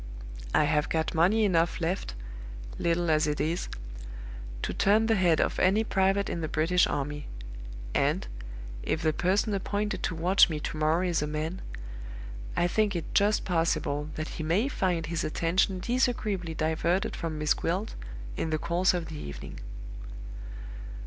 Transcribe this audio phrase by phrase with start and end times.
[0.55, 2.15] I have got money enough left,
[2.79, 3.69] little as it is,
[4.63, 7.27] to turn the head of any Private in the British army;
[7.93, 8.27] and,
[8.81, 11.61] if the person appointed to watch me to morrow is a man,
[12.57, 17.53] I think it just possible that he may find his attention disagreeably diverted from Miss
[17.53, 17.93] Gwilt
[18.35, 19.59] in the course of the evening.